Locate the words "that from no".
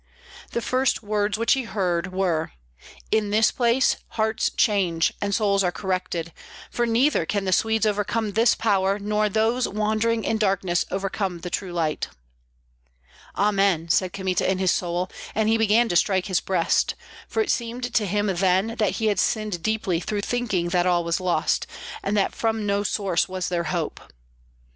22.17-22.81